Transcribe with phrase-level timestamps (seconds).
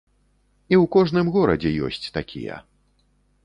[0.73, 2.55] І ў кожным горадзе ёсць такія.